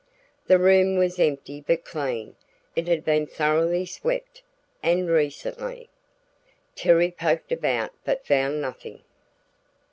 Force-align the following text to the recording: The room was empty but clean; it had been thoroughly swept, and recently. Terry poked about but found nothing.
The 0.47 0.57
room 0.57 0.97
was 0.97 1.19
empty 1.19 1.61
but 1.61 1.85
clean; 1.85 2.35
it 2.75 2.87
had 2.87 3.05
been 3.05 3.27
thoroughly 3.27 3.85
swept, 3.85 4.41
and 4.81 5.07
recently. 5.07 5.89
Terry 6.75 7.11
poked 7.11 7.51
about 7.51 7.93
but 8.03 8.25
found 8.25 8.59
nothing. 8.59 9.03